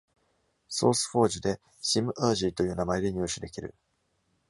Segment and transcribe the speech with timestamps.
[0.67, 3.75] SourceForge で「Simergy」という名前で入手できる。